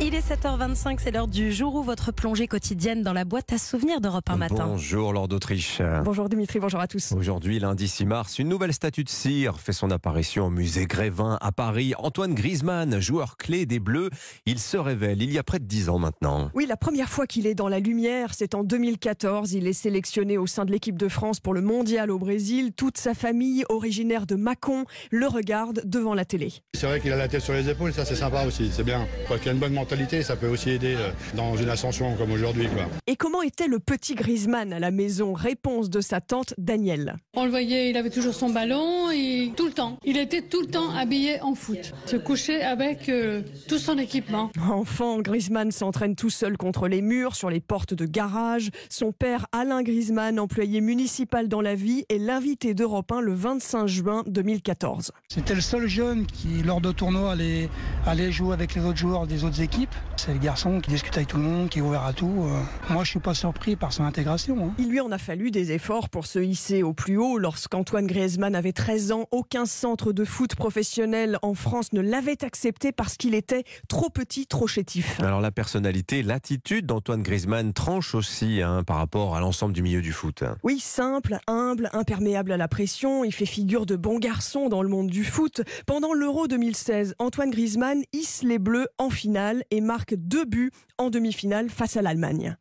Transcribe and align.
Il 0.00 0.14
est 0.14 0.30
7h25, 0.30 0.98
c'est 1.02 1.10
l'heure 1.10 1.26
du 1.26 1.52
jour 1.52 1.74
où 1.74 1.82
votre 1.82 2.12
plongée 2.12 2.46
quotidienne 2.46 3.02
dans 3.02 3.12
la 3.12 3.24
boîte 3.24 3.52
à 3.52 3.58
souvenirs 3.58 4.00
d'Europe 4.00 4.30
1 4.30 4.36
matin. 4.36 4.68
Bonjour 4.68 5.12
Lord 5.12 5.26
d'Autriche. 5.26 5.82
Bonjour 6.04 6.28
Dimitri, 6.28 6.60
bonjour 6.60 6.78
à 6.78 6.86
tous. 6.86 7.10
Aujourd'hui, 7.10 7.58
lundi 7.58 7.88
6 7.88 8.06
mars, 8.06 8.38
une 8.38 8.48
nouvelle 8.48 8.72
statue 8.72 9.02
de 9.02 9.08
cire 9.08 9.58
fait 9.58 9.72
son 9.72 9.90
apparition 9.90 10.46
au 10.46 10.50
musée 10.50 10.86
Grévin 10.86 11.36
à 11.40 11.50
Paris. 11.50 11.94
Antoine 11.98 12.34
Griezmann, 12.34 13.00
joueur 13.00 13.36
clé 13.36 13.66
des 13.66 13.80
Bleus, 13.80 14.10
il 14.46 14.60
se 14.60 14.76
révèle 14.76 15.20
il 15.20 15.32
y 15.32 15.38
a 15.38 15.42
près 15.42 15.58
de 15.58 15.64
10 15.64 15.88
ans 15.88 15.98
maintenant. 15.98 16.52
Oui, 16.54 16.66
la 16.66 16.76
première 16.76 17.08
fois 17.08 17.26
qu'il 17.26 17.48
est 17.48 17.56
dans 17.56 17.68
la 17.68 17.80
lumière, 17.80 18.34
c'est 18.34 18.54
en 18.54 18.62
2014. 18.62 19.52
Il 19.54 19.66
est 19.66 19.72
sélectionné 19.72 20.38
au 20.38 20.46
sein 20.46 20.64
de 20.64 20.70
l'équipe 20.70 20.96
de 20.96 21.08
France 21.08 21.40
pour 21.40 21.54
le 21.54 21.60
mondial 21.60 22.12
au 22.12 22.20
Brésil. 22.20 22.70
Toute 22.72 22.98
sa 22.98 23.14
famille, 23.14 23.64
originaire 23.68 24.26
de 24.26 24.36
Mâcon, 24.36 24.84
le 25.10 25.26
regarde 25.26 25.82
devant 25.84 26.14
la 26.14 26.24
télé. 26.24 26.52
C'est 26.74 26.86
vrai 26.86 27.00
qu'il 27.00 27.10
a 27.12 27.16
la 27.16 27.26
tête 27.26 27.42
sur 27.42 27.54
les 27.54 27.68
épaules, 27.68 27.92
ça 27.92 28.04
c'est 28.04 28.14
sympa 28.14 28.46
aussi, 28.46 28.70
c'est 28.72 28.84
bien. 28.84 29.04
Qu'il 29.40 29.48
a 29.48 29.52
une 29.52 29.58
bonne 29.58 29.72
mentalité, 29.72 29.87
ça 30.22 30.36
peut 30.36 30.48
aussi 30.48 30.70
aider 30.70 30.96
euh, 30.96 31.10
dans 31.34 31.56
une 31.56 31.70
ascension 31.70 32.14
comme 32.16 32.32
aujourd'hui. 32.32 32.66
Et 33.06 33.16
comment 33.16 33.40
était 33.40 33.68
le 33.68 33.78
petit 33.78 34.14
Griezmann 34.14 34.72
à 34.72 34.78
la 34.78 34.90
maison? 34.90 35.32
Réponse 35.32 35.88
de 35.88 36.00
sa 36.02 36.20
tante 36.20 36.52
Danielle. 36.58 37.16
On 37.34 37.44
le 37.44 37.50
voyait, 37.50 37.88
il 37.88 37.96
avait 37.96 38.10
toujours 38.10 38.34
son 38.34 38.50
ballon 38.50 39.10
et 39.10 39.50
tout 39.56 39.66
le 39.66 39.72
temps. 39.72 39.96
Il 40.04 40.18
était 40.18 40.42
tout 40.42 40.60
le 40.60 40.66
temps 40.66 40.90
habillé 40.94 41.40
en 41.40 41.54
foot. 41.54 41.92
Se 42.04 42.16
couchait 42.16 42.62
avec 42.62 43.08
euh, 43.08 43.42
tout 43.66 43.78
son 43.78 43.96
équipement. 43.96 44.50
Enfant, 44.60 45.20
Griezmann 45.20 45.70
s'entraîne 45.70 46.14
tout 46.16 46.30
seul 46.30 46.58
contre 46.58 46.86
les 46.86 47.00
murs, 47.00 47.34
sur 47.34 47.48
les 47.48 47.60
portes 47.60 47.94
de 47.94 48.04
garage. 48.04 48.70
Son 48.90 49.12
père, 49.12 49.46
Alain 49.52 49.82
Griezmann, 49.82 50.38
employé 50.38 50.82
municipal 50.82 51.48
dans 51.48 51.62
la 51.62 51.74
vie, 51.74 52.04
est 52.10 52.18
l'invité 52.18 52.74
d'Europe 52.74 53.10
1 53.10 53.20
le 53.22 53.32
25 53.32 53.86
juin 53.86 54.22
2014. 54.26 55.12
C'était 55.28 55.54
le 55.54 55.60
seul 55.62 55.86
jeune 55.86 56.26
qui, 56.26 56.62
lors 56.62 56.82
de 56.82 56.92
tournois, 56.92 57.32
allait, 57.32 57.70
allait 58.08 58.32
jouer 58.32 58.54
avec 58.54 58.74
les 58.74 58.84
autres 58.84 58.96
joueurs 58.98 59.26
des 59.26 59.44
autres 59.44 59.60
équipes. 59.60 59.94
C'est 60.16 60.32
le 60.32 60.38
garçon 60.38 60.80
qui 60.80 60.90
discute 60.90 61.14
avec 61.16 61.28
tout 61.28 61.36
le 61.36 61.42
monde, 61.42 61.68
qui 61.68 61.78
est 61.78 61.82
ouvert 61.82 62.04
à 62.04 62.12
tout. 62.12 62.44
Euh, 62.46 62.60
Moi, 62.92 63.04
je 63.04 63.10
suis 63.10 63.18
pas 63.20 63.34
surpris 63.34 63.76
par 63.76 63.92
son 63.92 64.04
intégration. 64.04 64.56
hein. 64.68 64.72
Il 64.78 64.88
lui 64.88 65.00
en 65.00 65.12
a 65.12 65.18
fallu 65.18 65.50
des 65.50 65.72
efforts 65.72 66.08
pour 66.08 66.26
se 66.26 66.38
hisser 66.38 66.82
au 66.82 66.94
plus 66.94 67.18
haut. 67.18 67.38
Lorsqu'Antoine 67.38 68.06
Griezmann 68.06 68.54
avait 68.54 68.72
13 68.72 69.12
ans, 69.12 69.26
aucun 69.30 69.66
centre 69.66 70.12
de 70.12 70.24
foot 70.24 70.54
professionnel 70.56 71.38
en 71.42 71.52
France 71.54 71.92
ne 71.92 72.00
l'avait 72.00 72.42
accepté 72.44 72.92
parce 72.92 73.16
qu'il 73.16 73.34
était 73.34 73.64
trop 73.88 74.08
petit, 74.08 74.46
trop 74.46 74.66
chétif. 74.66 75.20
Alors 75.20 75.40
la 75.42 75.50
personnalité, 75.50 76.22
l'attitude 76.22 76.86
d'Antoine 76.86 77.22
Griezmann 77.22 77.72
tranche 77.74 78.14
aussi 78.14 78.62
hein, 78.62 78.82
par 78.84 78.96
rapport 78.96 79.36
à 79.36 79.40
l'ensemble 79.40 79.74
du 79.74 79.82
milieu 79.82 80.00
du 80.00 80.12
foot. 80.12 80.44
Oui, 80.62 80.80
simple, 80.80 81.38
humble, 81.46 81.90
imperméable 81.92 82.52
à 82.52 82.56
la 82.56 82.68
pression, 82.68 83.22
il 83.24 83.32
fait 83.32 83.46
figure 83.46 83.84
de 83.84 83.96
bon 83.96 84.18
garçon 84.18 84.68
dans 84.70 84.82
le 84.82 84.88
monde 84.88 85.08
du 85.08 85.24
foot. 85.24 85.60
Pendant 85.86 86.14
l'Euro 86.14 86.48
2016, 86.48 87.14
Antoine 87.18 87.50
Griezmann 87.50 87.97
hisse 88.12 88.42
les 88.42 88.58
Bleus 88.58 88.88
en 88.98 89.10
finale 89.10 89.64
et 89.70 89.80
marque 89.80 90.14
deux 90.14 90.44
buts 90.44 90.70
en 90.98 91.10
demi-finale 91.10 91.70
face 91.70 91.96
à 91.96 92.02
l'Allemagne. 92.02 92.56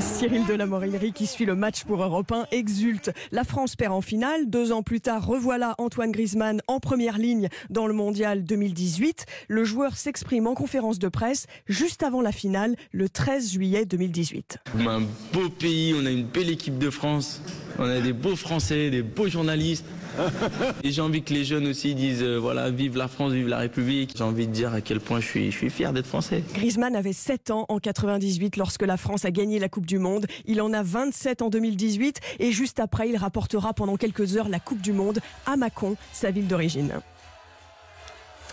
Cyril 0.00 0.44
de 0.46 0.54
la 0.54 0.66
Morinerie 0.66 1.12
qui 1.12 1.26
suit 1.26 1.44
le 1.44 1.54
match 1.54 1.84
pour 1.84 2.02
Europe 2.02 2.32
1 2.32 2.46
exulte. 2.50 3.12
La 3.30 3.44
France 3.44 3.76
perd 3.76 3.92
en 3.92 4.00
finale. 4.00 4.48
Deux 4.48 4.72
ans 4.72 4.82
plus 4.82 5.00
tard, 5.00 5.24
revoilà 5.26 5.74
Antoine 5.78 6.10
Griezmann 6.10 6.60
en 6.66 6.80
première 6.80 7.18
ligne 7.18 7.48
dans 7.70 7.86
le 7.86 7.92
mondial 7.92 8.44
2018. 8.44 9.26
Le 9.48 9.64
joueur 9.64 9.96
s'exprime 9.96 10.46
en 10.46 10.54
conférence 10.54 10.98
de 10.98 11.08
presse 11.08 11.46
juste 11.66 12.02
avant 12.02 12.20
la 12.20 12.32
finale, 12.32 12.76
le 12.90 13.08
13 13.08 13.52
juillet 13.52 13.84
2018. 13.86 14.58
On 14.78 14.86
a 14.86 14.92
un 14.94 15.02
beau 15.32 15.48
pays, 15.48 15.94
on 15.96 16.06
a 16.06 16.10
une 16.10 16.24
belle 16.24 16.50
équipe 16.50 16.78
de 16.78 16.90
France, 16.90 17.40
on 17.78 17.84
a 17.84 18.00
des 18.00 18.12
beaux 18.12 18.36
Français, 18.36 18.90
des 18.90 19.02
beaux 19.02 19.28
journalistes. 19.28 19.86
Et 20.82 20.92
j'ai 20.92 21.00
envie 21.00 21.22
que 21.22 21.32
les 21.32 21.44
jeunes 21.44 21.66
aussi 21.66 21.94
disent 21.94 22.22
euh, 22.22 22.36
voilà, 22.36 22.70
vive 22.70 22.96
la 22.96 23.08
France, 23.08 23.32
vive 23.32 23.48
la 23.48 23.58
République. 23.58 24.14
J'ai 24.16 24.24
envie 24.24 24.46
de 24.46 24.52
dire 24.52 24.72
à 24.72 24.80
quel 24.80 25.00
point 25.00 25.20
je 25.20 25.26
suis, 25.26 25.50
je 25.50 25.56
suis 25.56 25.70
fier 25.70 25.92
d'être 25.92 26.06
français. 26.06 26.42
Griezmann 26.54 26.96
avait 26.96 27.12
7 27.12 27.50
ans 27.50 27.66
en 27.68 27.78
98 27.78 28.56
lorsque 28.56 28.82
la 28.82 28.96
France 28.96 29.24
a 29.24 29.30
gagné 29.30 29.58
la 29.58 29.68
Coupe 29.68 29.86
du 29.86 29.98
Monde. 29.98 30.26
Il 30.46 30.60
en 30.60 30.72
a 30.72 30.82
27 30.82 31.42
en 31.42 31.48
2018 31.48 32.20
et 32.40 32.52
juste 32.52 32.80
après, 32.80 33.08
il 33.08 33.16
rapportera 33.16 33.72
pendant 33.72 33.96
quelques 33.96 34.36
heures 34.36 34.48
la 34.48 34.60
Coupe 34.60 34.80
du 34.80 34.92
Monde 34.92 35.20
à 35.46 35.56
Mâcon, 35.56 35.96
sa 36.12 36.30
ville 36.30 36.46
d'origine. 36.46 37.00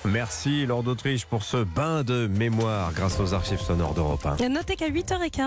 Merci 0.05 0.65
Lord 0.65 0.83
d'Autriche 0.83 1.25
pour 1.25 1.43
ce 1.43 1.57
bain 1.57 2.03
de 2.03 2.27
mémoire 2.27 2.93
grâce 2.93 3.19
aux 3.19 3.33
archives 3.33 3.59
sonores 3.59 3.93
d'Europe 3.93 4.25
1. 4.25 4.47
Notez 4.47 4.77
qu'à 4.77 4.89
8h15, 4.89 5.41